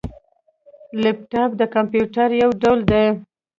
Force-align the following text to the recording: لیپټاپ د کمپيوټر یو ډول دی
لیپټاپ 1.01 1.51
د 1.57 1.61
کمپيوټر 1.75 2.29
یو 2.41 2.49
ډول 2.61 2.79
دی 2.91 3.05